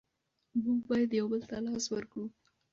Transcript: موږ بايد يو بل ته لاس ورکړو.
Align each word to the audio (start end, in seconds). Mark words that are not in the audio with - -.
موږ 0.63 0.79
بايد 0.89 1.09
يو 1.19 1.25
بل 1.31 1.41
ته 1.49 1.57
لاس 1.65 1.85
ورکړو. 1.93 2.25